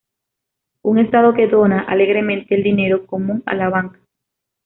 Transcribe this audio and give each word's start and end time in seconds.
Un 0.91 0.97
estado 0.97 1.35
que 1.35 1.47
dona 1.47 1.81
alegremente 1.85 2.55
el 2.55 2.63
dinero 2.63 3.05
común 3.05 3.43
a 3.45 3.53
la 3.53 3.69
banca. 3.69 3.99